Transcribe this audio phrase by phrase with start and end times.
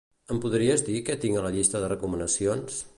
[0.35, 2.87] Em pots dir què tinc a la llista de recomanacions?